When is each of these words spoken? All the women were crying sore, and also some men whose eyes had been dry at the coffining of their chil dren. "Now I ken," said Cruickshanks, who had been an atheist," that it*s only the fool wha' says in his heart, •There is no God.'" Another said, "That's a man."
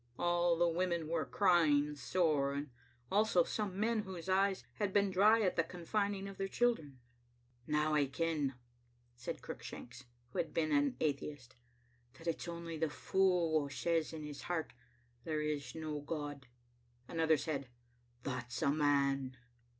All 0.17 0.57
the 0.57 0.67
women 0.67 1.07
were 1.07 1.27
crying 1.27 1.95
sore, 1.95 2.53
and 2.53 2.71
also 3.11 3.43
some 3.43 3.79
men 3.79 3.99
whose 3.99 4.27
eyes 4.27 4.63
had 4.77 4.91
been 4.93 5.11
dry 5.11 5.41
at 5.43 5.57
the 5.57 5.63
coffining 5.63 6.27
of 6.27 6.37
their 6.39 6.47
chil 6.47 6.73
dren. 6.73 6.97
"Now 7.67 7.93
I 7.93 8.07
ken," 8.07 8.55
said 9.15 9.43
Cruickshanks, 9.43 10.05
who 10.31 10.39
had 10.39 10.55
been 10.55 10.71
an 10.71 10.95
atheist," 10.99 11.55
that 12.15 12.25
it*s 12.25 12.47
only 12.47 12.77
the 12.77 12.89
fool 12.89 13.51
wha' 13.61 13.69
says 13.69 14.11
in 14.11 14.23
his 14.23 14.41
heart, 14.49 14.73
•There 15.23 15.45
is 15.47 15.75
no 15.75 15.99
God.'" 16.01 16.47
Another 17.07 17.37
said, 17.37 17.67
"That's 18.23 18.63
a 18.63 18.71
man." 18.71 19.37